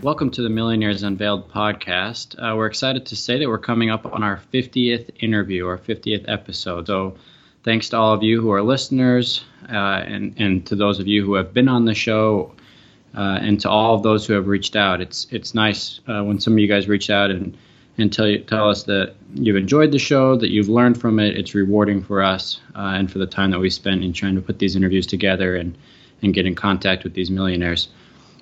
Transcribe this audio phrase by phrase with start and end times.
[0.00, 2.36] Welcome to the Millionaires Unveiled podcast.
[2.38, 6.24] Uh, we're excited to say that we're coming up on our 50th interview, our 50th
[6.28, 6.86] episode.
[6.86, 7.16] So,
[7.64, 11.24] thanks to all of you who are listeners, uh, and and to those of you
[11.24, 12.54] who have been on the show,
[13.16, 15.00] uh, and to all of those who have reached out.
[15.00, 17.58] It's it's nice uh, when some of you guys reach out and
[17.98, 21.36] and tell you, tell us that you've enjoyed the show, that you've learned from it.
[21.36, 24.42] It's rewarding for us uh, and for the time that we spent in trying to
[24.42, 25.76] put these interviews together and
[26.22, 27.88] and get in contact with these millionaires.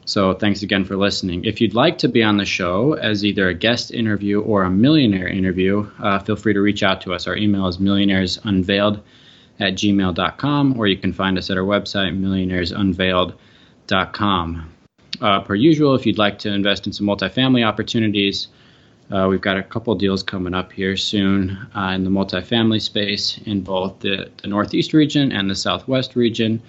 [0.06, 1.45] So thanks again for listening.
[1.45, 4.70] If you'd like to be on the show as either a guest interview or a
[4.70, 7.27] millionaire interview, uh, feel free to reach out to us.
[7.27, 9.01] Our email is millionairesunveiled
[9.59, 14.73] at gmail.com, or you can find us at our website, millionairesunveiled.com.
[15.21, 18.46] Uh, per usual, if you'd like to invest in some multifamily opportunities,
[19.10, 23.41] uh, we've got a couple deals coming up here soon uh, in the multifamily space
[23.45, 26.63] in both the, the Northeast region and the Southwest region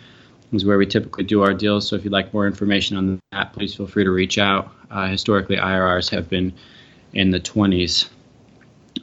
[0.54, 1.88] is where we typically do our deals.
[1.88, 4.72] So if you'd like more information on that, please feel free to reach out.
[4.90, 6.54] Uh, historically, IRRs have been
[7.14, 8.10] in the 20s.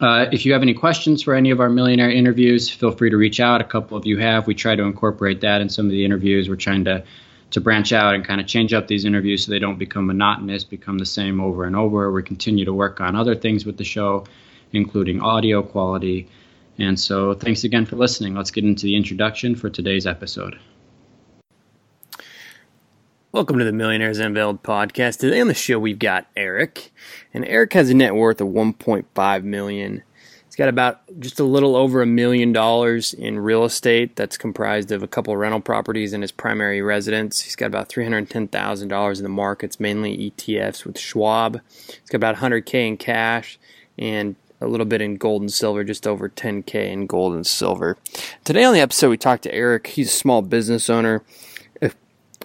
[0.00, 3.16] Uh, if you have any questions for any of our millionaire interviews, feel free to
[3.16, 3.60] reach out.
[3.60, 4.46] A couple of you have.
[4.46, 6.48] We try to incorporate that in some of the interviews.
[6.48, 7.04] We're trying to
[7.50, 10.64] to branch out and kind of change up these interviews so they don't become monotonous,
[10.64, 12.10] become the same over and over.
[12.10, 14.24] We continue to work on other things with the show,
[14.72, 16.26] including audio quality.
[16.78, 18.34] And so, thanks again for listening.
[18.34, 20.58] Let's get into the introduction for today's episode.
[23.34, 25.18] Welcome to the Millionaires Unveiled podcast.
[25.18, 26.92] Today on the show we've got Eric,
[27.34, 30.04] and Eric has a net worth of 1.5 million.
[30.46, 34.92] He's got about just a little over a million dollars in real estate that's comprised
[34.92, 37.40] of a couple of rental properties and his primary residence.
[37.40, 41.60] He's got about $310,000 in the markets, mainly ETFs with Schwab.
[41.86, 43.58] He's got about 100k in cash
[43.98, 47.98] and a little bit in gold and silver, just over 10k in gold and silver.
[48.44, 49.88] Today on the episode we talked to Eric.
[49.88, 51.24] He's a small business owner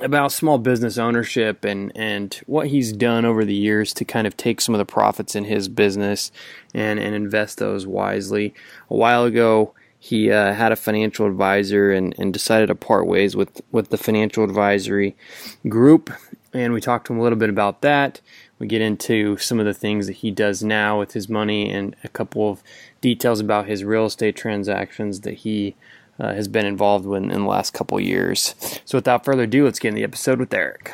[0.01, 4.37] about small business ownership and and what he's done over the years to kind of
[4.37, 6.31] take some of the profits in his business
[6.73, 8.53] and and invest those wisely.
[8.89, 13.35] A while ago, he uh, had a financial advisor and, and decided to part ways
[13.35, 15.15] with with the financial advisory
[15.67, 16.09] group,
[16.53, 18.21] and we talked to him a little bit about that.
[18.57, 21.95] We get into some of the things that he does now with his money and
[22.03, 22.61] a couple of
[22.99, 25.75] details about his real estate transactions that he
[26.19, 28.55] uh, has been involved with in the last couple years.
[28.85, 30.93] So, without further ado, let's get in the episode with Eric.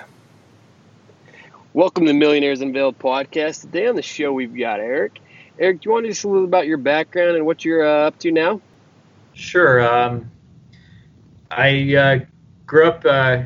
[1.73, 3.61] Welcome to Millionaires Unveiled podcast.
[3.61, 5.19] Today on the show, we've got Eric.
[5.59, 8.07] Eric, do you want to just a little about your background and what you're uh,
[8.07, 8.61] up to now?
[9.33, 9.81] Sure.
[9.85, 10.29] Um,
[11.51, 12.19] I uh,
[12.65, 13.43] grew up uh,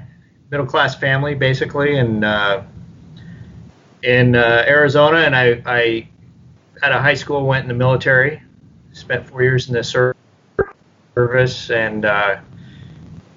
[0.52, 2.66] middle class family, basically, in uh,
[4.04, 6.08] in uh, Arizona, and I, I
[6.84, 8.42] out of high school went in the military.
[8.94, 10.19] Spent four years in the service
[11.20, 12.40] service and uh,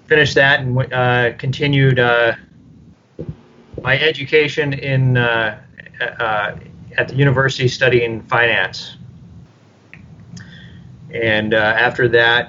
[0.07, 2.33] finished that and uh, continued uh,
[3.83, 5.61] my education in uh,
[6.01, 6.55] uh,
[6.97, 8.99] at the university studying finance.
[11.13, 12.49] And uh, after that,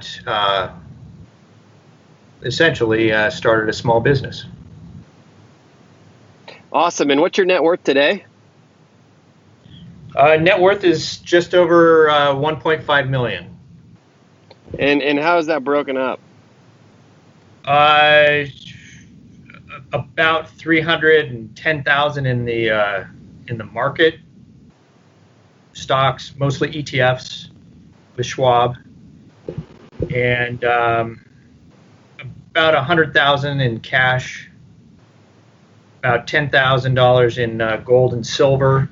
[2.43, 4.45] essentially started a small business.
[6.71, 7.09] Awesome.
[7.09, 8.25] And what's your net worth today?
[10.15, 13.52] net worth is just over 1.5 million.
[14.79, 16.19] And and how is that broken up?
[17.65, 18.45] Uh,
[19.91, 23.03] about three hundred and ten thousand in the uh,
[23.47, 24.19] in the market
[25.73, 27.49] stocks, mostly ETFs
[28.15, 28.75] with Schwab,
[30.13, 31.23] and um,
[32.51, 34.49] about a hundred thousand in cash,
[35.99, 38.89] about ten thousand dollars in uh, gold and silver,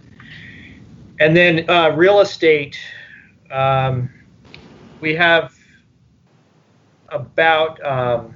[1.19, 2.77] and then uh, real estate.
[3.49, 4.09] Um,
[5.01, 5.53] we have
[7.11, 8.35] about um,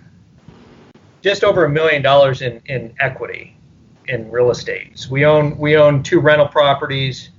[1.21, 3.57] just over a million dollars in, in equity
[4.07, 4.99] in real estate.
[4.99, 7.31] So we own we own two rental properties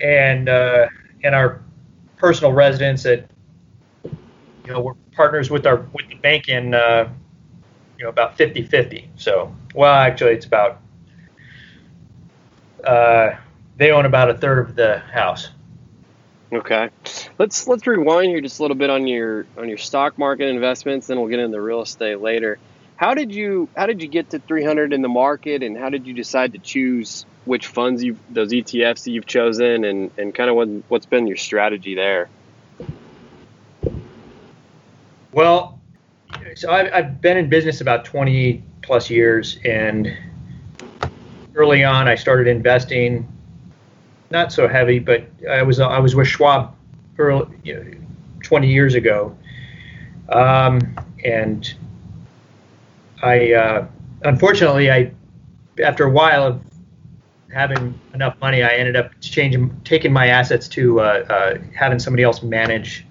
[0.00, 0.88] and uh,
[1.24, 1.62] and our
[2.16, 3.30] personal residence that
[4.04, 7.08] you know we're partners with our with the bank in uh,
[7.96, 9.08] you know about 50-50.
[9.16, 10.80] So well actually it's about
[12.84, 13.30] uh,
[13.76, 15.48] they own about a third of the house.
[16.52, 16.90] Okay,
[17.38, 21.06] let's let's rewind here just a little bit on your on your stock market investments,
[21.06, 22.58] then we'll get into real estate later.
[23.00, 26.06] how did you how did you get to 300 in the market, and how did
[26.06, 30.50] you decide to choose which funds you those ETFs that you've chosen, and and kind
[30.50, 32.28] of what what's been your strategy there?
[35.32, 35.80] Well,
[36.56, 40.14] so I've, I've been in business about 20 plus years, and
[41.54, 43.26] early on I started investing,
[44.30, 46.74] not so heavy, but I was I was with Schwab
[47.18, 47.90] early, you know,
[48.42, 49.36] 20 years ago,
[50.28, 50.80] um,
[51.24, 51.74] and
[53.22, 53.86] I uh,
[54.24, 55.12] unfortunately I
[55.82, 56.62] after a while of
[57.52, 62.22] having enough money, I ended up changing taking my assets to uh, uh, having somebody
[62.22, 63.06] else manage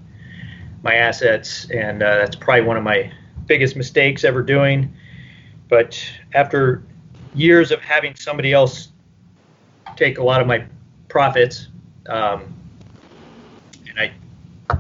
[0.84, 3.12] my assets, and uh, that's probably one of my
[3.46, 4.94] biggest mistakes ever doing.
[5.68, 6.02] But
[6.34, 6.84] after
[7.36, 8.90] years of having somebody else
[9.96, 10.66] take a lot of my
[11.10, 11.68] profits,
[12.08, 12.54] um,
[13.88, 14.78] and I,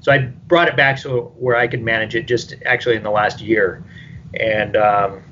[0.00, 3.10] so I brought it back so where I could manage it just actually in the
[3.10, 3.82] last year,
[4.38, 5.22] and um,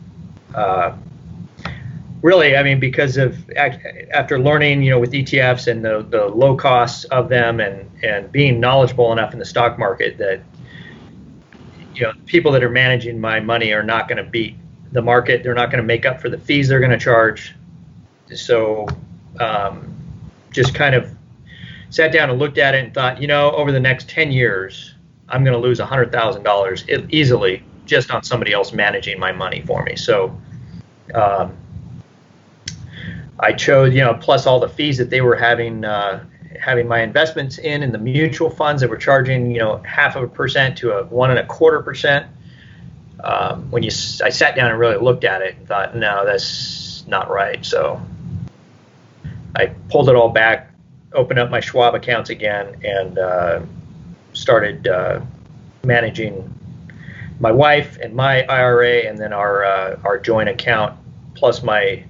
[0.55, 0.97] uh,
[2.23, 6.57] really, I mean, because of after learning, you know, with ETFs and the, the low
[6.57, 10.41] costs of them, and and being knowledgeable enough in the stock market that
[11.95, 14.57] you know people that are managing my money are not going to beat
[14.93, 15.43] the market.
[15.43, 17.55] They're not going to make up for the fees they're going to charge.
[18.35, 18.87] So,
[19.41, 19.95] um,
[20.53, 21.11] just kind of
[21.91, 24.95] sat down and looked at it and thought, you know, over the next 10 years,
[25.29, 29.97] I'm going to lose $100,000 easily just on somebody else managing my money for me.
[29.97, 30.37] So,
[31.15, 31.57] um,
[33.41, 36.25] I chose, you know, plus all the fees that they were having, uh,
[36.61, 40.23] having my investments in, and the mutual funds that were charging, you know, half of
[40.23, 42.27] a percent to a one and a quarter percent.
[43.25, 43.91] Um, when you,
[44.23, 47.65] I sat down and really looked at it and thought, no, that's not right.
[47.65, 48.01] So
[49.57, 50.71] I pulled it all back,
[51.13, 53.61] opened up my Schwab accounts again, and uh,
[54.33, 55.21] started uh,
[55.85, 56.53] managing
[57.41, 60.99] my wife and my IRA, and then our uh, our joint account,
[61.35, 62.05] plus my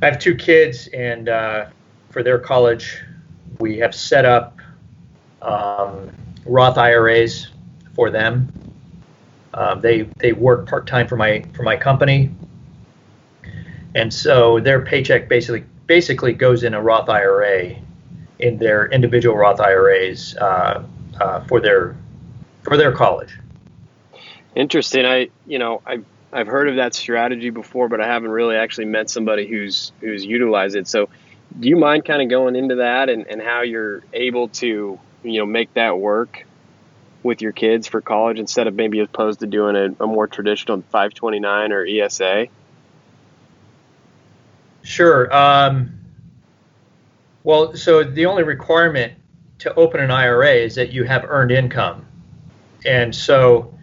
[0.00, 1.66] I have two kids, and uh,
[2.10, 3.02] for their college,
[3.58, 4.58] we have set up
[5.42, 6.10] um,
[6.46, 7.48] Roth IRAs
[7.94, 8.52] for them.
[9.54, 12.30] Um, they they work part time for my for my company,
[13.94, 17.74] and so their paycheck basically basically goes in a Roth IRA,
[18.38, 20.84] in their individual Roth IRAs uh,
[21.20, 21.96] uh, for their
[22.62, 23.36] for their college.
[24.54, 25.04] Interesting.
[25.04, 25.98] I you know I
[26.32, 30.24] I've heard of that strategy before, but I haven't really actually met somebody who's who's
[30.24, 30.86] utilized it.
[30.86, 31.08] So,
[31.58, 35.38] do you mind kind of going into that and, and how you're able to you
[35.40, 36.44] know make that work
[37.22, 40.82] with your kids for college instead of maybe opposed to doing a, a more traditional
[40.82, 42.46] 529 or ESA?
[44.88, 45.30] Sure.
[45.36, 45.98] Um,
[47.44, 49.12] well, so the only requirement
[49.58, 52.06] to open an IRA is that you have earned income,
[52.86, 53.74] and so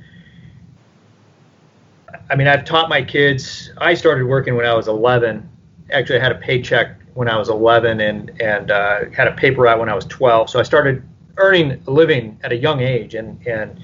[2.28, 3.72] I mean, I've taught my kids.
[3.78, 5.48] I started working when I was 11.
[5.92, 9.62] Actually, I had a paycheck when I was 11 and and uh, had a paper
[9.62, 10.50] route when I was 12.
[10.50, 11.08] So I started
[11.38, 13.80] earning a living at a young age, and and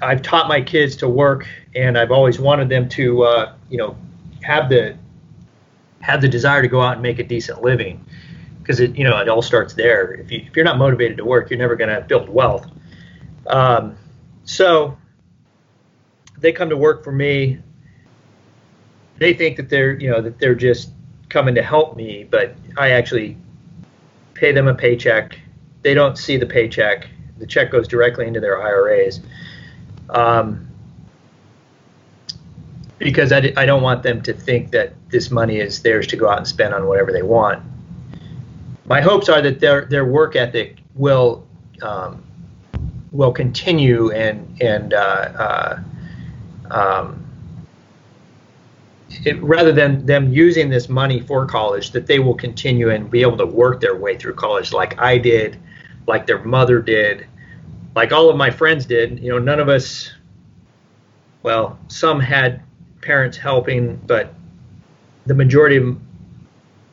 [0.00, 1.44] I've taught my kids to work,
[1.74, 3.96] and I've always wanted them to, uh, you know,
[4.42, 4.96] have the
[6.04, 8.04] have the desire to go out and make a decent living,
[8.60, 10.12] because it, you know, it all starts there.
[10.12, 12.66] If you if you're not motivated to work, you're never going to build wealth.
[13.46, 13.96] Um,
[14.44, 14.96] so
[16.38, 17.58] they come to work for me,
[19.18, 20.90] they think that they're you know that they're just
[21.28, 23.36] coming to help me, but I actually
[24.34, 25.38] pay them a paycheck.
[25.82, 27.08] They don't see the paycheck.
[27.38, 29.20] The check goes directly into their IRAs.
[30.10, 30.68] Um,
[33.04, 36.28] because I, I don't want them to think that this money is theirs to go
[36.28, 37.62] out and spend on whatever they want.
[38.86, 41.46] My hopes are that their their work ethic will
[41.82, 42.24] um,
[43.12, 45.80] will continue and and uh, uh,
[46.70, 47.22] um,
[49.24, 53.20] it, rather than them using this money for college, that they will continue and be
[53.20, 55.58] able to work their way through college like I did,
[56.06, 57.26] like their mother did,
[57.94, 59.20] like all of my friends did.
[59.20, 60.10] You know, none of us,
[61.42, 62.63] well, some had
[63.04, 64.34] parents helping, but
[65.26, 65.98] the majority of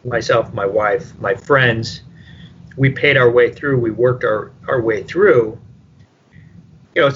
[0.03, 2.01] myself, my wife, my friends,
[2.77, 3.79] we paid our way through.
[3.79, 5.57] We worked our, our way through.
[6.95, 7.11] You know,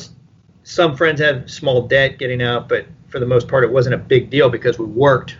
[0.64, 4.00] some friends have small debt getting out, but for the most part, it wasn't a
[4.00, 5.38] big deal because we worked.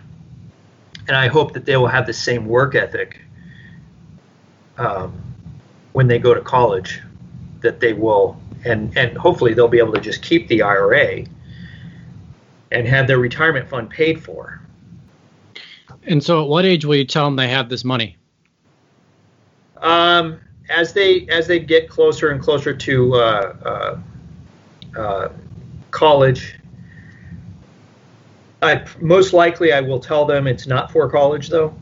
[1.08, 3.20] And I hope that they will have the same work ethic
[4.78, 5.22] um,
[5.92, 7.00] when they go to college,
[7.60, 11.24] that they will, and, and hopefully they'll be able to just keep the IRA
[12.72, 14.60] and have their retirement fund paid for.
[16.04, 18.16] And so, at what age will you tell them they have this money?
[19.78, 23.98] Um, as they as they get closer and closer to uh,
[24.96, 25.28] uh, uh,
[25.90, 26.58] college,
[28.62, 31.74] I most likely I will tell them it's not for college though.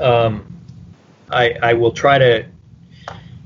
[0.00, 0.46] Um,
[1.30, 2.46] I I will try to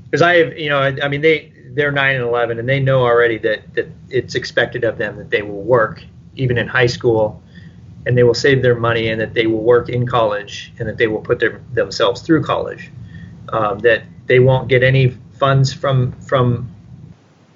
[0.05, 2.79] because I have you know I, I mean they they're nine and eleven and they
[2.79, 6.03] know already that that it's expected of them that they will work
[6.35, 7.41] even in high school
[8.05, 10.97] and they will save their money and that they will work in college and that
[10.97, 12.91] they will put their, themselves through college.
[13.49, 16.73] Um, that they won't get any funds from from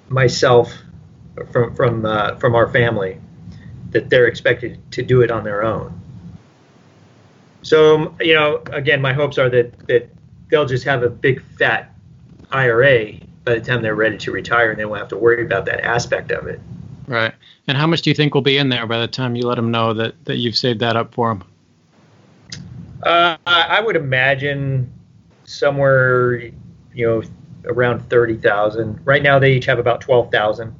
[0.08, 0.72] myself
[1.52, 3.20] from from uh, from our family
[3.90, 6.00] that they're expected to do it on their own.
[7.62, 10.10] So you know, again, my hopes are that that
[10.48, 11.92] they'll just have a big fat
[12.52, 15.66] IRA by the time they're ready to retire, and they won't have to worry about
[15.66, 16.60] that aspect of it.
[17.06, 17.34] Right.
[17.70, 19.54] And how much do you think will be in there by the time you let
[19.54, 21.44] them know that that you've saved that up for them?
[23.00, 24.92] Uh, I would imagine
[25.44, 26.50] somewhere,
[26.92, 27.22] you know,
[27.64, 28.98] around thirty thousand.
[29.04, 30.74] Right now, they each have about twelve thousand.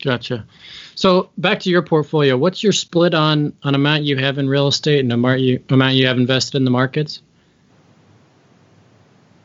[0.00, 0.46] Gotcha.
[0.94, 4.68] So back to your portfolio, what's your split on on amount you have in real
[4.68, 7.20] estate and amount you amount you have invested in the markets?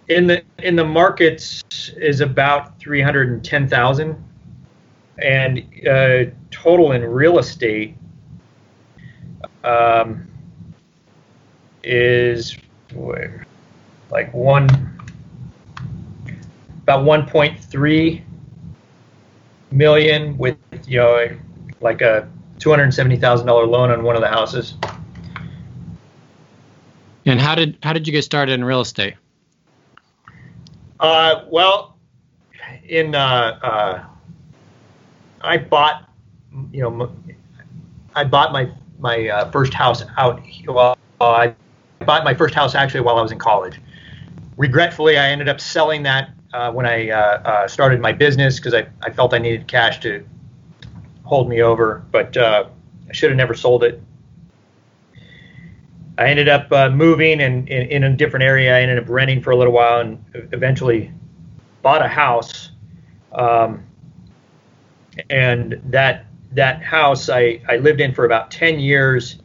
[0.10, 1.64] In the in the markets
[1.98, 4.24] is about three hundred and ten thousand,
[5.18, 7.96] and uh, total in real estate
[9.64, 10.28] um,
[11.84, 12.58] is
[14.10, 14.70] like one
[16.84, 18.24] about one point three
[19.72, 21.28] million with you know
[21.82, 22.30] like a
[22.60, 24.76] two hundred seventy thousand dollar loan on one of the houses.
[27.26, 29.16] And how did how did you get started in real estate?
[31.00, 31.98] Uh, well,
[32.88, 34.06] in uh, uh,
[35.46, 36.10] I bought
[36.72, 37.12] you know
[38.16, 40.42] I bought my my uh, first house out.
[40.68, 41.54] Well, I
[42.06, 43.80] bought my first house actually while I was in college.
[44.58, 48.74] Regretfully, I ended up selling that uh, when I uh, uh, started my business because
[48.74, 50.26] I, I felt I needed cash to
[51.24, 52.70] hold me over, but uh,
[53.10, 54.02] I should have never sold it.
[56.18, 58.74] I ended up uh, moving and in, in, a different area.
[58.78, 60.24] I ended up renting for a little while and
[60.54, 61.12] eventually
[61.82, 62.72] bought a house.
[63.34, 63.86] Um,
[65.30, 69.38] and that that house I, I lived in for about 10 years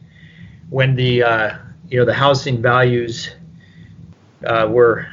[0.69, 1.57] when the uh,
[1.89, 3.31] you know the housing values
[4.45, 5.07] uh, were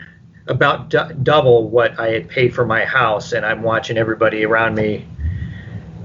[0.47, 4.75] about d- double what I had paid for my house, and I'm watching everybody around
[4.75, 5.07] me,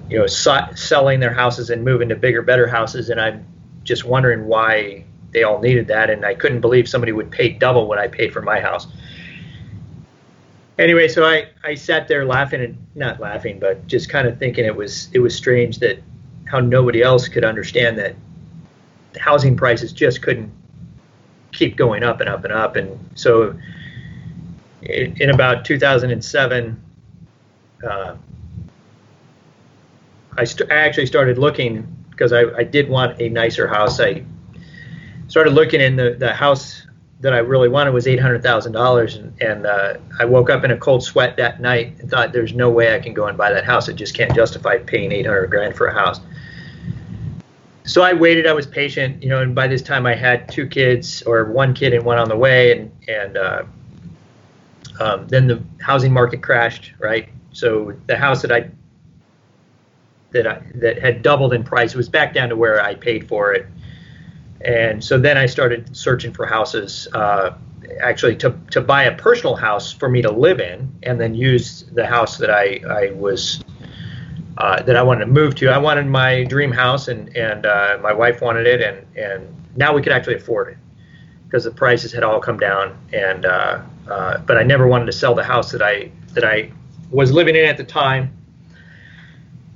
[0.09, 3.45] you know, so- selling their houses and moving to bigger, better houses, and I'm
[3.83, 7.87] just wondering why they all needed that, and I couldn't believe somebody would pay double
[7.87, 8.87] what I paid for my house.
[10.79, 14.65] Anyway, so I, I sat there laughing and not laughing, but just kind of thinking
[14.65, 16.01] it was it was strange that
[16.45, 18.15] how nobody else could understand that
[19.19, 20.51] housing prices just couldn't
[21.51, 23.55] keep going up and up and up, and so
[24.85, 26.83] in, in about 2007,
[27.87, 28.15] uh,
[30.37, 33.99] I, st- I, actually started looking because I, I, did want a nicer house.
[33.99, 34.23] I
[35.27, 36.85] started looking in the, the house
[37.23, 40.65] that I really wanted was eight hundred thousand dollars, and, and uh, I woke up
[40.65, 43.37] in a cold sweat that night and thought, "There's no way I can go and
[43.37, 43.87] buy that house.
[43.87, 46.19] I just can't justify paying eight hundred grand for a house."
[47.85, 48.45] So I waited.
[48.45, 51.73] I was patient, you know, and by this time I had two kids, or one
[51.73, 53.63] kid and one on the way, and and uh,
[54.99, 57.29] um, then the housing market crashed, right?
[57.53, 58.69] So the house that I
[60.31, 63.53] that I, that had doubled in price was back down to where I paid for
[63.53, 63.65] it,
[64.65, 67.51] and so then I started searching for houses, uh,
[68.01, 71.83] actually to to buy a personal house for me to live in, and then use
[71.93, 73.63] the house that I I was.
[74.55, 75.69] Uh, that I wanted to move to.
[75.69, 79.95] I wanted my dream house, and and uh, my wife wanted it, and and now
[79.95, 80.77] we could actually afford it
[81.53, 85.11] because the prices had all come down, and uh, uh, but I never wanted to
[85.11, 86.71] sell the house that I that I
[87.09, 88.35] was living in at the time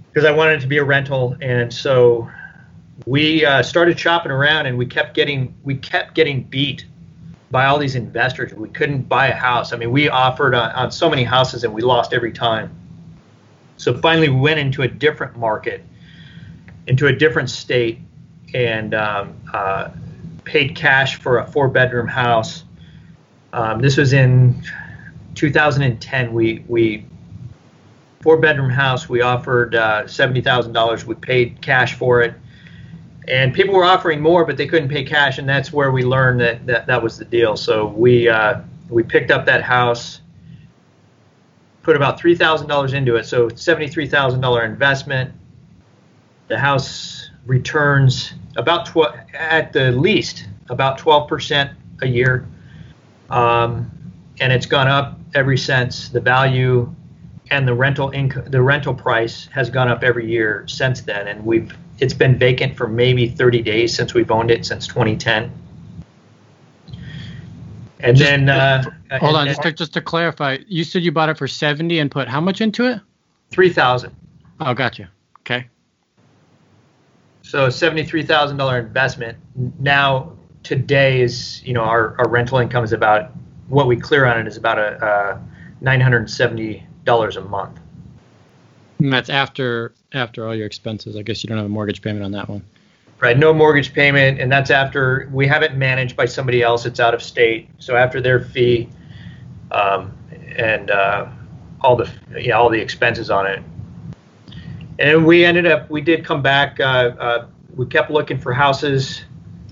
[0.07, 2.29] because I wanted it to be a rental, and so
[3.07, 6.85] we uh, started shopping around, and we kept getting we kept getting beat
[7.49, 8.53] by all these investors.
[8.53, 9.73] We couldn't buy a house.
[9.73, 12.75] I mean, we offered on, on so many houses, and we lost every time.
[13.77, 15.83] So finally, we went into a different market,
[16.87, 17.99] into a different state,
[18.53, 19.89] and um, uh,
[20.43, 22.63] paid cash for a four bedroom house
[23.53, 24.61] um, this was in
[25.35, 26.33] 2010.
[26.33, 27.05] We we
[28.21, 29.07] four bedroom house.
[29.07, 31.05] We offered uh, seventy thousand dollars.
[31.05, 32.33] We paid cash for it,
[33.27, 36.39] and people were offering more, but they couldn't pay cash, and that's where we learned
[36.41, 37.57] that that, that was the deal.
[37.57, 40.21] So we uh, we picked up that house,
[41.83, 43.25] put about three thousand dollars into it.
[43.25, 45.33] So seventy three thousand dollar investment.
[46.47, 52.47] The house returns about tw- at the least about twelve percent a year
[53.29, 53.91] um,
[54.39, 56.09] and it's gone up ever since.
[56.09, 56.93] The value
[57.51, 61.45] and the rental income, the rental price has gone up every year since then, and
[61.45, 65.51] we've it's been vacant for maybe 30 days since we've owned it since 2010.
[67.99, 71.01] And Just- then, uh, Hold and on, then just to, just to clarify, you said
[71.01, 73.01] you bought it for 70 and put how much into it?
[73.49, 74.15] 3,000.
[74.59, 75.09] Oh, gotcha.
[75.39, 75.67] Okay.
[77.41, 79.37] So $73,000 investment.
[79.79, 83.31] Now, today is, you know, our, our rental income is about,
[83.69, 85.39] what we clear on it is about a, uh
[85.83, 87.79] $970 a month.
[88.99, 91.15] And that's after after all your expenses.
[91.15, 92.63] I guess you don't have a mortgage payment on that one.
[93.19, 96.85] Right, no mortgage payment, and that's after we have it managed by somebody else.
[96.85, 98.89] It's out of state, so after their fee,
[99.71, 100.15] um,
[100.55, 101.27] and uh,
[101.81, 103.63] all the yeah, all the expenses on it.
[104.99, 106.79] And we ended up, we did come back.
[106.79, 106.83] Uh,
[107.19, 109.23] uh, we kept looking for houses,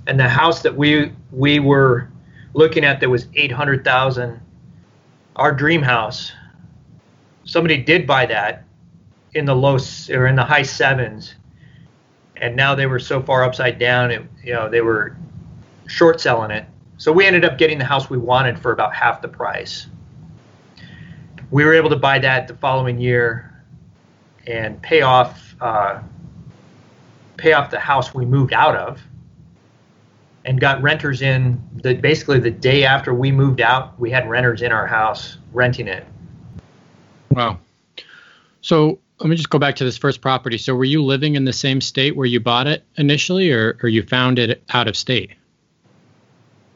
[0.07, 2.09] and the house that we we were
[2.53, 4.39] looking at that was eight hundred thousand,
[5.35, 6.31] our dream house.
[7.45, 8.65] Somebody did buy that
[9.33, 9.77] in the low
[10.11, 11.35] or in the high sevens
[12.37, 15.15] and now they were so far upside down it, you know they were
[15.87, 16.65] short selling it.
[16.97, 19.87] So we ended up getting the house we wanted for about half the price.
[21.51, 23.53] We were able to buy that the following year
[24.47, 26.01] and pay off uh,
[27.37, 29.01] pay off the house we moved out of
[30.45, 34.61] and got renters in the basically the day after we moved out we had renters
[34.61, 36.05] in our house renting it
[37.35, 37.59] Wow.
[38.61, 40.57] So let me just go back to this first property.
[40.57, 43.89] So were you living in the same state where you bought it initially, or, or
[43.89, 45.31] you found it out of state?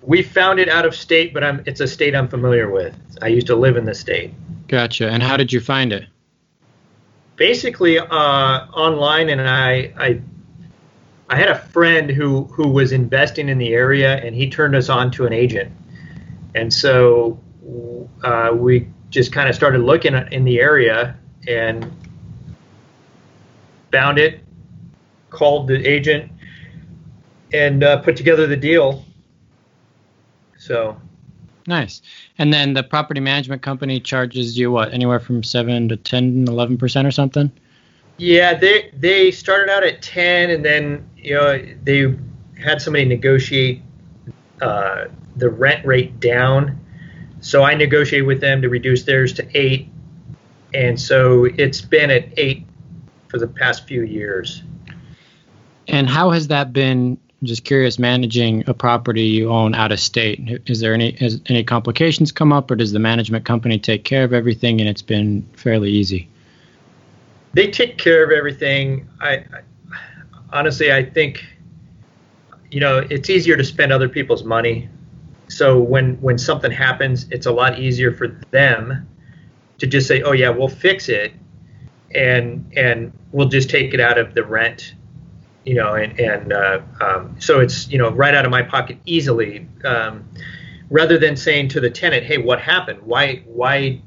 [0.02, 3.28] we found it out of state but I'm, it's a state i'm familiar with i
[3.28, 4.34] used to live in the state
[4.70, 5.10] Gotcha.
[5.10, 6.06] And how did you find it?
[7.40, 10.22] basically uh, online, and I, I
[11.30, 14.90] I had a friend who who was investing in the area, and he turned us
[14.90, 15.72] on to an agent,
[16.54, 17.40] and so
[18.24, 21.92] uh, we just kind of started looking in the area and
[23.92, 24.42] found it,
[25.30, 26.32] called the agent,
[27.54, 29.04] and uh, put together the deal.
[30.58, 31.00] So
[31.68, 32.02] Nice.
[32.40, 37.06] And then the property management company charges you what, anywhere from 7 to 10, 11%
[37.06, 37.52] or something?
[38.20, 42.14] Yeah, they they started out at ten, and then you know they
[42.62, 43.82] had somebody negotiate
[44.62, 45.06] uh,
[45.38, 46.78] the rent rate down.
[47.42, 49.90] So I negotiated with them to reduce theirs to eight,
[50.74, 52.66] and so it's been at eight
[53.30, 54.64] for the past few years.
[55.88, 57.18] And how has that been?
[57.42, 60.62] I'm just curious, managing a property you own out of state.
[60.66, 64.26] Is there any has any complications come up, or does the management company take care
[64.26, 66.28] of everything and it's been fairly easy?
[67.54, 69.08] They take care of everything.
[69.22, 69.62] I, I
[70.52, 71.46] honestly, I think
[72.70, 74.90] you know it's easier to spend other people's money.
[75.50, 79.08] So when when something happens, it's a lot easier for them
[79.80, 81.34] to just say, "Oh yeah, we'll fix it,"
[82.14, 84.94] and and we'll just take it out of the rent,
[85.66, 88.98] you know, and and uh, um, so it's you know right out of my pocket
[89.06, 90.30] easily, um,
[90.90, 93.02] rather than saying to the tenant, "Hey, what happened?
[93.04, 94.02] Why why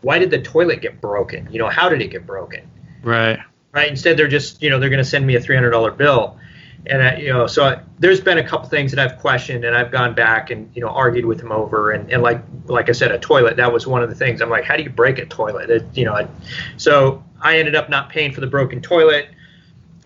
[0.00, 1.48] why did the toilet get broken?
[1.50, 2.68] You know, how did it get broken?"
[3.02, 3.38] Right.
[3.72, 3.88] right?
[3.88, 6.38] Instead, they're just, you know, they're going to send me a $300 bill.
[6.86, 9.76] And, I, you know, so I, there's been a couple things that I've questioned and
[9.76, 11.90] I've gone back and, you know, argued with them over.
[11.90, 14.40] And, and like, like I said, a toilet, that was one of the things.
[14.40, 15.68] I'm like, how do you break a toilet?
[15.68, 16.28] It, you know, I,
[16.76, 19.28] so I ended up not paying for the broken toilet.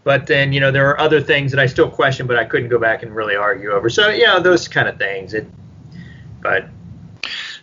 [0.04, 2.70] But then, you know, there are other things that I still question, but I couldn't
[2.70, 3.88] go back and really argue over.
[3.88, 5.32] So, you know, those kind of things.
[5.32, 5.46] It,
[6.42, 6.66] but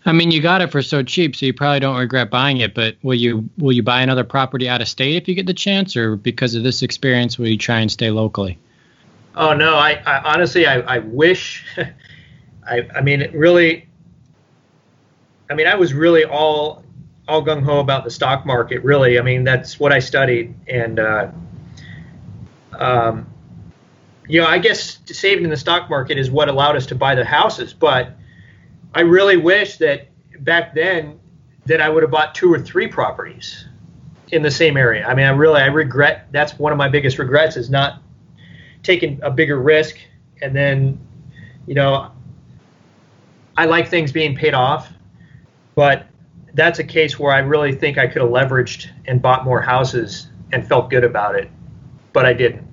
[0.06, 2.74] I mean, you got it for so cheap, so you probably don't regret buying it.
[2.74, 5.54] But will you will you buy another property out of state if you get the
[5.54, 8.58] chance, or because of this experience, will you try and stay locally?
[9.36, 11.66] Oh no, I, I honestly I, I wish
[12.68, 13.88] I I mean it really
[15.50, 16.84] I mean I was really all
[17.28, 19.20] all gung ho about the stock market really.
[19.20, 21.32] I mean that's what I studied and uh,
[22.74, 23.28] um,
[24.28, 27.16] you know I guess saving in the stock market is what allowed us to buy
[27.16, 28.16] the houses, but
[28.96, 30.08] I really wish that
[30.44, 31.20] back then
[31.68, 33.68] that I would have bought two or three properties
[34.32, 35.06] in the same area.
[35.06, 38.02] I mean I really I regret that's one of my biggest regrets is not
[38.84, 39.98] taking a bigger risk.
[40.42, 41.00] And then
[41.70, 42.12] you know
[43.56, 44.92] I like things being paid off
[45.76, 46.08] but
[46.56, 50.30] that's a case where I really think I could have leveraged and bought more houses
[50.52, 51.50] and felt good about it
[52.12, 52.68] but I didn't.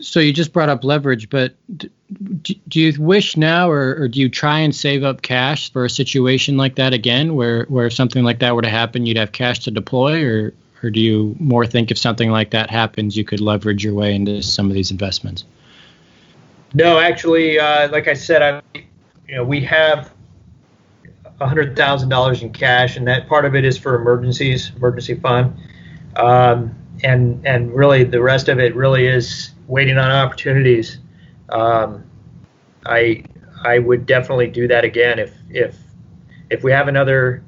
[0.00, 4.28] So you just brought up leverage, but do you wish now, or, or do you
[4.28, 8.24] try and save up cash for a situation like that again, where where if something
[8.24, 10.52] like that were to happen, you'd have cash to deploy, or
[10.84, 14.14] or do you more think if something like that happens, you could leverage your way
[14.14, 15.44] into some of these investments?
[16.74, 18.62] No, actually, uh, like I said, I,
[19.28, 20.12] you know, we have
[21.40, 25.56] hundred thousand dollars in cash, and that part of it is for emergencies, emergency fund,
[26.16, 30.98] um, and and really the rest of it really is waiting on opportunities.
[31.50, 32.04] Um,
[32.86, 33.24] I
[33.62, 35.78] I would definitely do that again if if
[36.50, 37.42] if we have another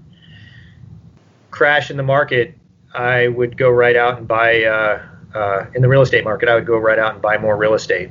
[1.51, 2.55] crash in the market.
[2.97, 5.03] I would go right out and buy uh,
[5.35, 6.49] uh, in the real estate market.
[6.49, 8.11] I would go right out and buy more real estate.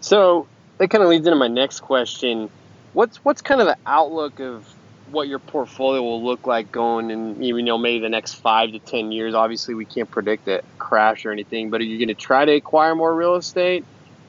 [0.00, 2.50] So that kind of leads into my next question.
[2.94, 4.66] What's what's kind of the outlook of
[5.12, 8.80] what your portfolio will look like going in you know maybe the next five to
[8.80, 9.34] ten years?
[9.34, 12.52] Obviously, we can't predict a crash or anything, but are you going to try to
[12.52, 13.84] acquire more real estate,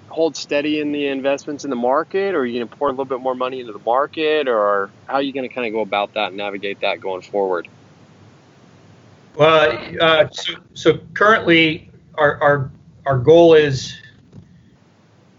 [0.10, 2.92] hold steady in the investments in the market, or are you going to pour a
[2.92, 5.74] little bit more money into the market, or how are you going to kind of
[5.74, 7.68] go about that and navigate that going forward?
[9.36, 12.72] Well, uh, so, so currently our, our
[13.06, 13.98] our goal is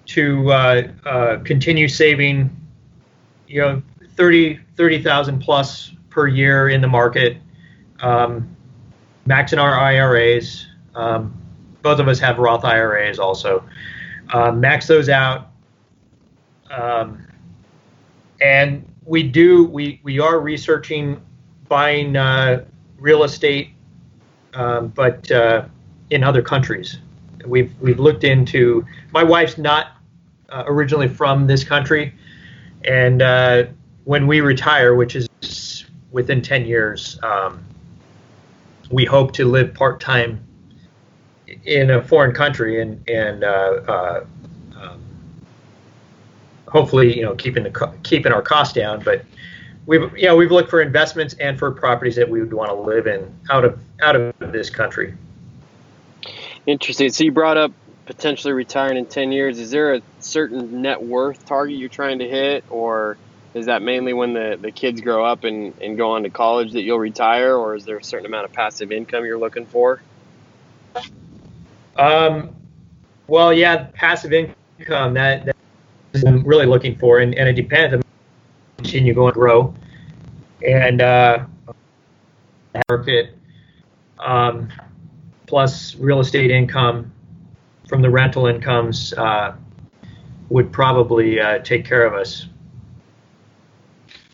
[0.06, 2.54] to uh, uh, continue saving,
[3.48, 3.82] you know,
[4.16, 7.38] 30 30,000 plus per year in the market,
[8.00, 8.56] um,
[9.26, 10.66] maxing our IRAs.
[10.94, 11.40] Um,
[11.82, 13.64] both of us have Roth IRAs also.
[14.32, 15.50] Uh, max those out.
[16.70, 17.26] Um,
[18.40, 21.20] and we do, we, we are researching
[21.68, 22.64] buying uh,
[22.98, 23.73] real estate,
[24.54, 25.64] um, but uh,
[26.10, 26.98] in other countries.
[27.46, 29.98] We've, we've looked into, my wife's not
[30.48, 32.14] uh, originally from this country.
[32.84, 33.64] And uh,
[34.04, 37.64] when we retire, which is within 10 years, um,
[38.90, 40.40] we hope to live part time
[41.64, 44.24] in a foreign country and, and uh, uh,
[44.76, 45.02] um,
[46.68, 49.00] hopefully, you know, keeping the keeping our costs down.
[49.00, 49.24] But
[49.86, 53.06] we've know we've looked for investments and for properties that we would want to live
[53.06, 55.14] in out of out of this country.
[56.66, 57.10] Interesting.
[57.10, 57.72] So you brought up
[58.06, 62.28] potentially retiring in 10 years, is there a certain net worth target you're trying to
[62.28, 63.16] hit, or
[63.54, 66.72] is that mainly when the, the kids grow up and, and go on to college
[66.72, 70.02] that you'll retire, or is there a certain amount of passive income you're looking for?
[71.96, 72.54] Um,
[73.26, 75.56] well, yeah, passive income that, that
[76.26, 78.03] I'm really looking for, and, and it depends.
[78.84, 79.74] Continue going to grow,
[80.62, 81.46] and uh,
[82.90, 83.34] market
[84.18, 84.68] um,
[85.46, 87.10] plus real estate income
[87.88, 89.54] from the rental incomes uh,
[90.50, 92.46] would probably uh, take care of us.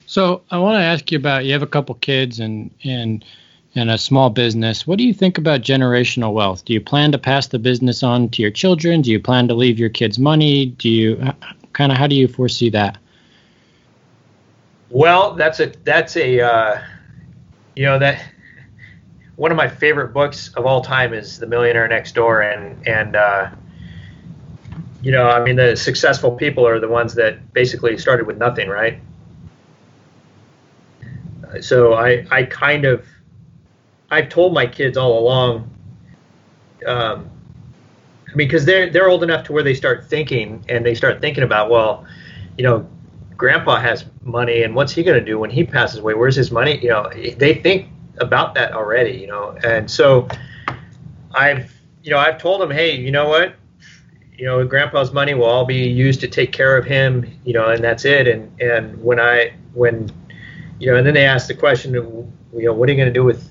[0.07, 3.25] So I want to ask you about you have a couple kids and and
[3.77, 4.85] and a small business.
[4.85, 6.65] What do you think about generational wealth?
[6.65, 9.01] Do you plan to pass the business on to your children?
[9.01, 10.67] Do you plan to leave your kids money?
[10.67, 11.33] Do you
[11.73, 12.99] kind of how do you foresee that?
[14.91, 16.83] Well, that's a that's a uh,
[17.77, 18.25] you know that
[19.37, 23.15] one of my favorite books of all time is The Millionaire Next Door, and and
[23.15, 23.51] uh,
[25.01, 28.69] you know, I mean, the successful people are the ones that basically started with nothing,
[28.69, 29.01] right?
[31.61, 33.07] So I I kind of
[34.11, 35.71] I've told my kids all along.
[36.85, 37.31] Um,
[38.29, 41.21] I mean, because they're they're old enough to where they start thinking and they start
[41.21, 42.05] thinking about, well,
[42.59, 42.89] you know,
[43.41, 46.13] Grandpa has money, and what's he going to do when he passes away?
[46.13, 46.79] Where's his money?
[46.83, 49.57] You know, they think about that already, you know.
[49.65, 50.29] And so
[51.33, 53.55] I've, you know, I've told them, hey, you know what?
[54.37, 57.71] You know, grandpa's money will all be used to take care of him, you know,
[57.71, 58.29] and that's it.
[58.29, 60.13] And and when I when
[60.79, 63.19] you know, and then they ask the question, you know, what are you going to
[63.21, 63.49] do with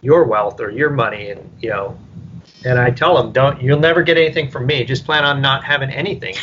[0.00, 1.28] your wealth or your money?
[1.28, 1.98] And you know,
[2.64, 4.84] and I tell them, don't you'll never get anything from me.
[4.84, 6.34] Just plan on not having anything.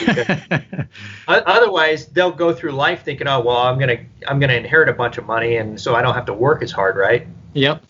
[1.28, 3.98] otherwise, they'll go through life thinking, oh well, I'm gonna
[4.28, 6.72] I'm gonna inherit a bunch of money, and so I don't have to work as
[6.72, 7.28] hard, right?
[7.54, 7.84] Yep.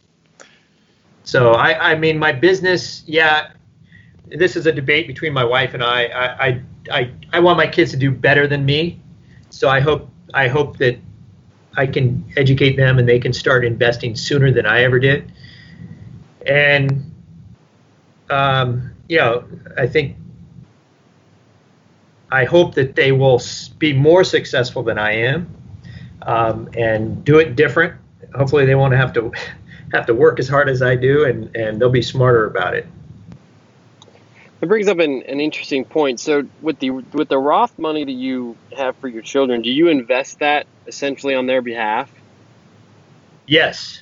[1.24, 3.52] So I I mean my business, yeah.
[4.28, 6.06] This is a debate between my wife and I.
[6.06, 6.62] I I
[6.92, 9.00] I, I want my kids to do better than me,
[9.50, 10.98] so I hope I hope that
[11.78, 15.32] I can educate them and they can start investing sooner than I ever did.
[16.46, 17.15] And
[18.30, 19.46] um, you know,
[19.78, 20.18] I think
[22.32, 23.42] I hope that they will
[23.78, 25.56] be more successful than I am
[26.24, 27.96] um, and do it different.
[28.34, 29.32] Hopefully, they won't have to
[29.94, 32.88] have to work as hard as I do, and and they'll be smarter about it.
[34.62, 36.20] It brings up an, an interesting point.
[36.20, 39.90] So, with the with the Roth money that you have for your children, do you
[39.90, 42.12] invest that essentially on their behalf?
[43.46, 44.02] Yes.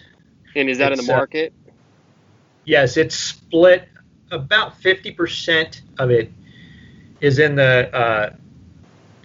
[0.55, 1.53] And is that it's, in the uh, market?
[1.67, 1.71] Uh,
[2.65, 3.89] yes, it's split
[4.33, 6.31] about 50% of it
[7.21, 8.35] is in the uh,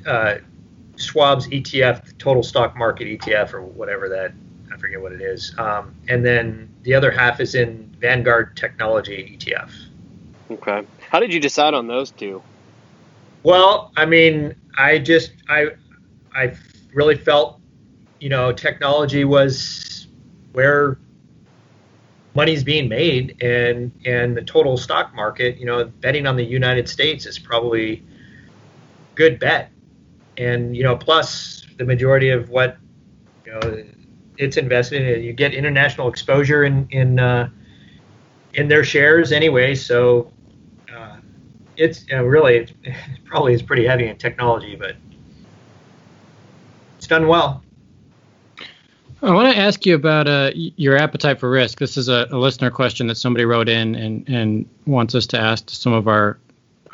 [0.09, 0.38] uh,
[0.97, 4.33] Schwab's ETF, the total stock market ETF, or whatever that,
[4.73, 5.55] I forget what it is.
[5.59, 9.73] Um, and then the other half is in Vanguard Technology ETF.
[10.51, 10.87] Okay.
[11.11, 12.42] How did you decide on those two?
[13.42, 15.71] Well, I mean, I just, I,
[16.35, 16.55] I
[16.92, 17.59] really felt
[18.21, 20.09] you know, technology was
[20.53, 20.99] where
[22.38, 26.88] money's being made, and and the total stock market, you know, betting on the United
[26.88, 28.05] States is probably
[29.16, 29.72] good bet,
[30.37, 32.77] and you know, plus the majority of what
[33.44, 33.85] you know
[34.37, 37.48] it's invested in, you get international exposure in in uh,
[38.55, 40.33] in their shares anyway, so.
[40.94, 41.16] Uh,
[41.77, 44.96] it's you know, really it's, it probably is pretty heavy in technology, but
[46.96, 47.62] it's done well.
[49.20, 51.78] I want to ask you about uh, your appetite for risk.
[51.78, 55.40] This is a, a, listener question that somebody wrote in and, and wants us to
[55.40, 56.38] ask to some of our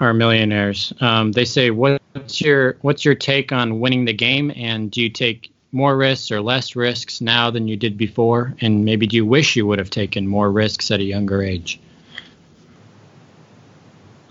[0.00, 0.92] our millionaires.
[1.00, 4.50] Um, they say, "What's your what's your take on winning the game?
[4.56, 8.54] And do you take more risks or less risks now than you did before?
[8.60, 11.78] And maybe do you wish you would have taken more risks at a younger age?"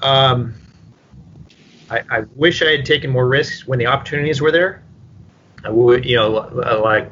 [0.01, 0.55] Um,
[1.91, 4.81] I, I wish I had taken more risks when the opportunities were there.
[5.63, 6.29] I would, you know,
[6.83, 7.09] like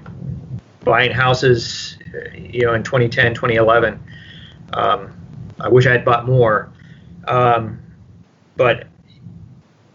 [0.84, 1.98] buying houses,
[2.34, 4.00] you know, in 2010, 2011.
[4.74, 5.14] Um,
[5.60, 6.72] I wish I had bought more.
[7.28, 7.80] Um,
[8.56, 8.88] but,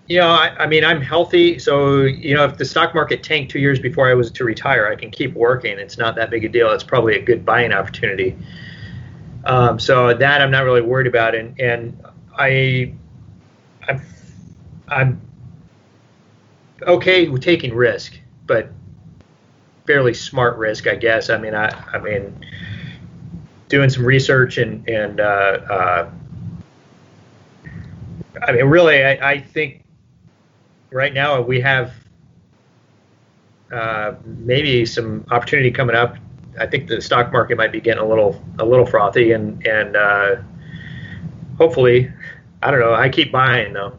[0.06, 1.58] you know, I, I, mean, I'm healthy.
[1.58, 4.86] So, you know, if the stock market tanked two years before I was to retire,
[4.86, 5.78] I can keep working.
[5.78, 6.70] It's not that big a deal.
[6.70, 8.36] It's probably a good buying opportunity.
[9.44, 11.34] Um, so that I'm not really worried about.
[11.34, 12.00] And, and
[12.36, 12.94] I,
[13.88, 14.02] I'm,
[14.88, 15.20] I'm
[16.82, 18.70] okay with taking risk, but
[19.86, 21.30] fairly smart risk, I guess.
[21.30, 22.44] I mean, I, I mean,
[23.68, 25.22] doing some research and and uh,
[25.70, 26.10] uh,
[28.42, 29.82] I mean, really, I, I, think
[30.90, 31.94] right now we have
[33.72, 36.16] uh, maybe some opportunity coming up.
[36.58, 39.96] I think the stock market might be getting a little a little frothy, and and
[39.96, 40.36] uh,
[41.58, 42.10] hopefully,
[42.62, 42.94] I don't know.
[42.94, 43.98] I keep buying though.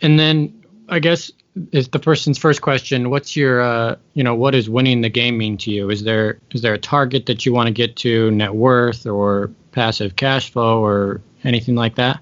[0.00, 1.30] And then I guess
[1.70, 5.36] is the person's first question what's your uh, you know what does winning the game
[5.36, 5.90] mean to you?
[5.90, 9.50] Is there is there a target that you want to get to net worth or
[9.72, 12.20] passive cash flow or anything like that?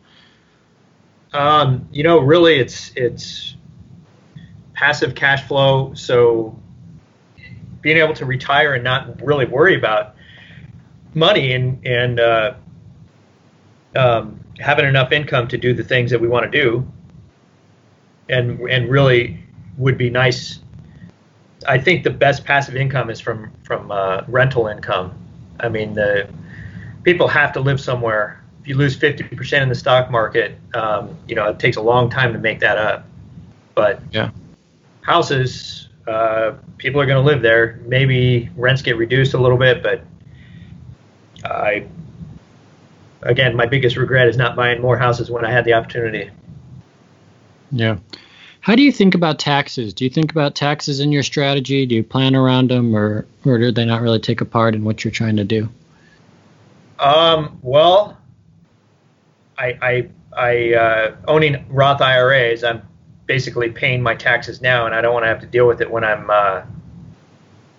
[1.33, 3.55] Um, you know really it's it's
[4.75, 5.95] passive cash flow.
[5.95, 6.59] So
[7.83, 10.16] being able to retire and not really worry about
[11.14, 12.55] money and and uh,
[13.95, 16.90] um, having enough income to do the things that we want to do
[18.31, 19.38] and and really
[19.77, 20.61] would be nice.
[21.69, 25.12] I think the best passive income is from from uh, rental income.
[25.59, 26.29] I mean, the
[27.03, 28.43] people have to live somewhere.
[28.61, 32.11] If you lose 50% in the stock market, um, you know it takes a long
[32.11, 33.07] time to make that up.
[33.75, 34.31] But yeah,
[35.03, 37.81] houses, uh, people are going to live there.
[37.87, 40.05] Maybe rents get reduced a little bit, but
[41.45, 41.87] I
[43.23, 46.31] again, my biggest regret is not buying more houses when I had the opportunity.
[47.71, 47.99] Yeah.
[48.63, 49.95] How do you think about taxes?
[49.95, 51.87] Do you think about taxes in your strategy?
[51.87, 54.85] Do you plan around them, or or do they not really take a part in
[54.85, 55.69] what you're trying to do?
[56.99, 58.19] Um, well,
[59.59, 62.83] I I, I uh, owning Roth IRAs, I'm
[63.31, 65.89] basically paying my taxes now, and I don't want to have to deal with it
[65.89, 66.63] when I'm uh,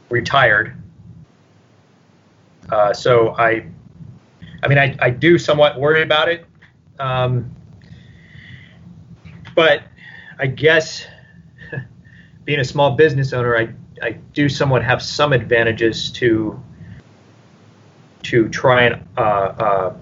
[0.10, 0.82] retired.
[2.70, 3.66] Uh, so I,
[4.64, 6.46] I mean, I, I do somewhat worry about it.
[7.00, 7.54] Um,
[9.56, 9.84] but
[10.40, 11.06] I guess
[12.46, 13.70] being a small business owner, I,
[14.02, 16.62] I do somewhat have some advantages to
[18.24, 19.94] to try and uh, uh,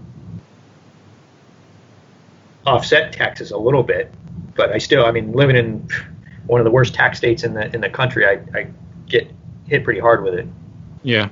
[2.65, 4.13] offset taxes a little bit.
[4.55, 5.87] But I still, I mean, living in
[6.47, 8.67] one of the worst tax states in the in the country, I, I
[9.07, 9.31] get
[9.67, 10.47] hit pretty hard with it.
[11.03, 11.29] Yeah.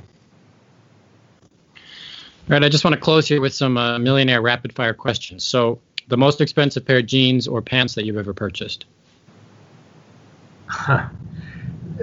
[2.50, 5.44] All right, I just want to close here with some uh, millionaire rapid fire questions.
[5.44, 8.86] So, the most expensive pair of jeans or pants that you've ever purchased?
[10.68, 11.10] Huh.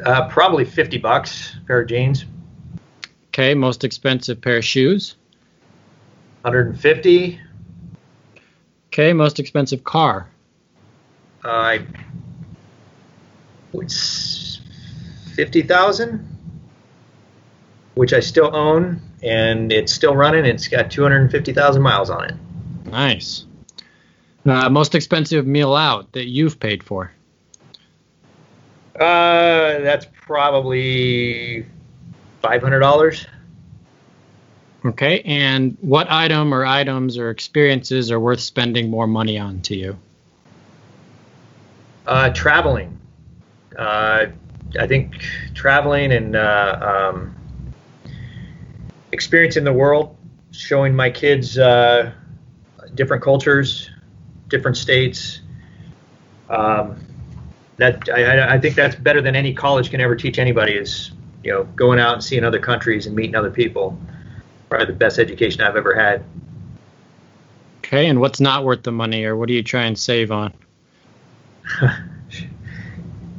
[0.05, 2.25] Uh, probably 50 bucks pair of jeans.
[3.29, 5.17] Okay, most expensive pair of shoes?
[6.43, 7.40] 150.
[8.88, 10.29] Okay, most expensive car?
[11.43, 11.79] Uh,
[13.75, 14.61] it's
[15.35, 16.27] 50,000,
[17.95, 20.45] which I still own, and it's still running.
[20.45, 22.35] It's got 250,000 miles on it.
[22.87, 23.47] Nice.
[24.46, 27.11] Uh, most expensive meal out that you've paid for?
[28.94, 31.66] Uh, that's probably
[32.42, 33.26] five hundred dollars.
[34.85, 39.74] Okay, and what item or items or experiences are worth spending more money on to
[39.74, 39.98] you?
[42.07, 42.98] Uh, traveling.
[43.78, 44.26] Uh,
[44.78, 47.35] I think traveling and uh, um,
[49.12, 50.16] experiencing the world,
[50.50, 52.12] showing my kids uh,
[52.94, 53.90] different cultures,
[54.55, 55.40] different states.
[56.49, 57.05] Um,
[57.79, 61.11] that I, I think that's better than any college can ever teach anybody is
[61.43, 63.99] you know going out and seeing other countries and meeting other people.
[64.69, 66.23] Probably the best education i've ever had.
[67.79, 70.53] Okay and what's not worth the money or what do you try and save on?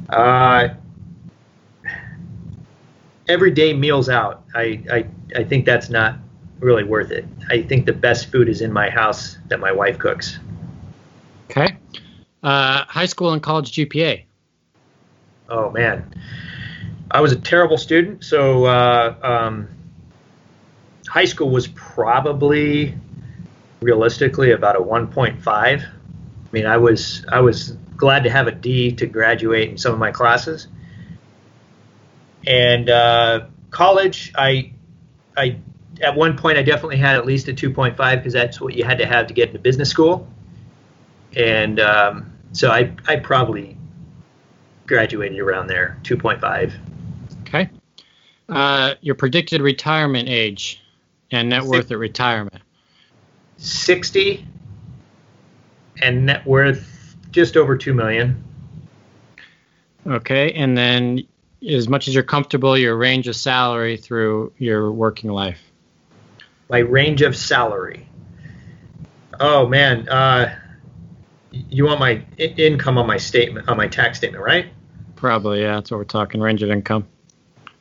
[0.08, 0.68] Uh,
[3.26, 4.44] everyday meals out.
[4.54, 6.14] I, I i think that's not
[6.60, 7.24] really worth it.
[7.50, 10.38] I think the best food is in my house that my wife cooks
[12.46, 14.26] uh, high school and college gpa
[15.48, 16.14] oh man,
[17.10, 18.24] I was a terrible student.
[18.24, 19.68] So uh, um,
[21.08, 22.94] high school was probably
[23.80, 25.46] realistically about a 1.5.
[25.46, 25.82] I
[26.52, 29.98] mean, I was I was glad to have a D to graduate in some of
[29.98, 30.68] my classes.
[32.46, 34.72] And uh, college, I
[35.36, 35.58] I
[36.02, 38.98] at one point I definitely had at least a 2.5 because that's what you had
[38.98, 40.28] to have to get into business school.
[41.34, 43.76] And um, so I I probably
[44.86, 46.72] graduated around there, 2.5.
[47.42, 47.68] Okay.
[48.48, 50.82] Uh, your predicted retirement age
[51.30, 52.62] and net worth at retirement?
[53.58, 54.46] 60
[56.00, 58.42] and net worth just over 2 million.
[60.06, 60.52] Okay.
[60.52, 61.26] And then
[61.68, 65.60] as much as you're comfortable, your range of salary through your working life?
[66.70, 68.08] My range of salary.
[69.40, 70.54] Oh man, uh,
[71.68, 74.66] you want my income on my statement on my tax statement, right?
[75.14, 75.76] Probably, yeah.
[75.76, 76.40] That's what we're talking.
[76.40, 77.06] Range of income.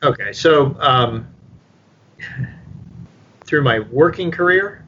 [0.03, 1.27] Okay, so um,
[3.45, 4.85] through my working career.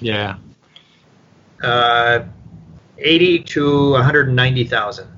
[0.00, 0.36] Yeah.
[1.62, 2.24] Uh,
[2.98, 5.08] eighty to one hundred ninety thousand.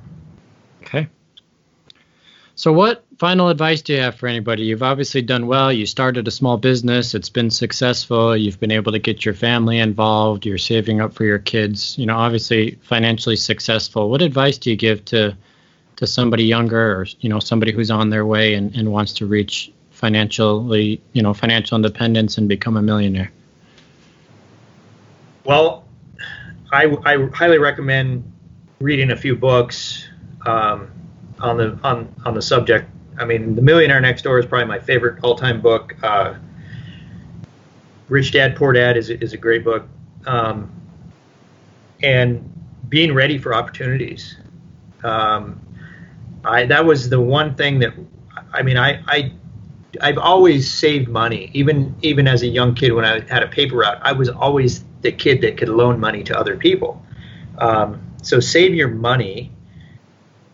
[0.83, 1.09] Okay.
[2.55, 4.65] So, what final advice do you have for anybody?
[4.65, 5.73] You've obviously done well.
[5.73, 8.37] You started a small business, it's been successful.
[8.37, 10.45] You've been able to get your family involved.
[10.45, 11.97] You're saving up for your kids.
[11.99, 14.11] You know, obviously financially successful.
[14.11, 15.37] What advice do you give to
[15.97, 19.27] to somebody younger or you know somebody who's on their way and, and wants to
[19.27, 23.33] reach financially you know financial independence and become a millionaire?
[25.45, 25.85] Well,
[26.73, 28.31] I, I highly recommend
[28.81, 30.07] reading a few books.
[30.45, 30.91] Um,
[31.41, 32.89] on the on on the subject.
[33.19, 35.95] I mean, The Millionaire Next Door is probably my favorite all-time book.
[36.03, 36.35] Uh,
[38.09, 39.89] Rich Dad Poor Dad is is a great book,
[40.27, 40.71] um,
[42.03, 42.53] and
[42.89, 44.37] being ready for opportunities.
[45.03, 45.61] Um,
[46.45, 47.95] I that was the one thing that
[48.53, 49.33] I mean I I
[50.01, 53.77] I've always saved money even even as a young kid when I had a paper
[53.77, 57.03] route I was always the kid that could loan money to other people.
[57.59, 59.51] Um, so save your money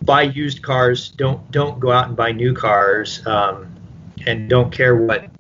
[0.05, 1.11] buy used cars.
[1.11, 3.75] Don't don't go out and buy new cars, um,
[4.27, 5.31] and don't care what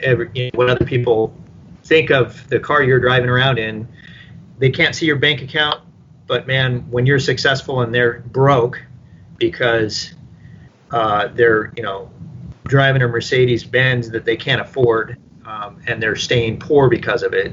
[0.00, 1.34] every, you know, what other people
[1.84, 3.88] think of the car you're driving around in.
[4.58, 5.82] They can't see your bank account,
[6.26, 8.80] but man, when you're successful and they're broke
[9.38, 10.14] because
[10.92, 12.10] uh, they're you know
[12.64, 17.34] driving a Mercedes Benz that they can't afford, um, and they're staying poor because of
[17.34, 17.52] it.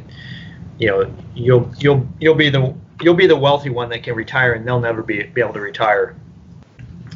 [0.77, 4.53] You know, you'll you'll you'll be the you'll be the wealthy one that can retire,
[4.53, 6.15] and they'll never be be able to retire.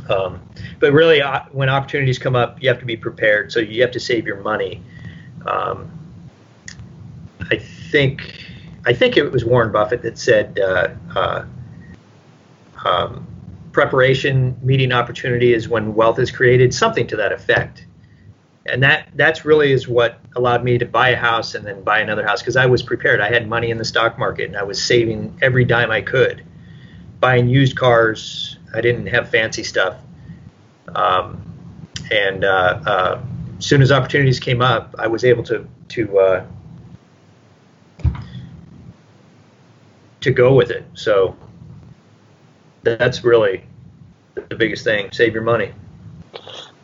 [0.09, 0.41] Um,
[0.79, 3.51] but really, uh, when opportunities come up, you have to be prepared.
[3.51, 4.81] So you have to save your money.
[5.45, 5.91] Um,
[7.51, 8.43] I think
[8.85, 11.45] I think it was Warren Buffett that said uh, uh,
[12.83, 13.27] um,
[13.71, 17.85] preparation meeting opportunity is when wealth is created, something to that effect.
[18.65, 21.99] And that that's really is what allowed me to buy a house and then buy
[21.99, 23.19] another house because I was prepared.
[23.19, 26.43] I had money in the stock market and I was saving every dime I could,
[27.19, 29.97] buying used cars, I didn't have fancy stuff.
[30.95, 31.41] Um,
[32.11, 33.21] and uh, uh,
[33.57, 36.45] as soon as opportunities came up, I was able to to uh,
[40.21, 40.85] to go with it.
[40.93, 41.35] So
[42.83, 43.65] that's really
[44.35, 45.11] the biggest thing.
[45.11, 45.71] Save your money.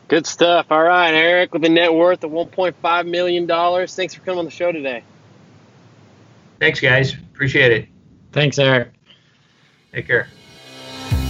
[0.07, 0.67] Good stuff.
[0.71, 3.47] All right, Eric, with a net worth of $1.5 million.
[3.87, 5.03] Thanks for coming on the show today.
[6.59, 7.13] Thanks, guys.
[7.13, 7.87] Appreciate it.
[8.31, 8.89] Thanks, Eric.
[9.93, 10.27] Take care.